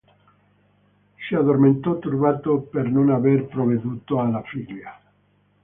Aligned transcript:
Si 1.19 1.35
addormentò 1.35 1.99
turbato 1.99 2.61
per 2.61 2.89
non 2.89 3.11
aver 3.11 3.45
provveduto 3.45 4.19
alla 4.19 4.41
figlia. 4.41 4.99